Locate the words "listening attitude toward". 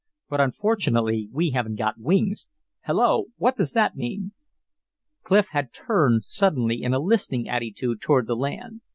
6.99-8.25